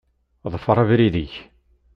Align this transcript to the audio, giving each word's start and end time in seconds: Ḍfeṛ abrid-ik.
Ḍfeṛ 0.53 0.77
abrid-ik. 0.83 1.33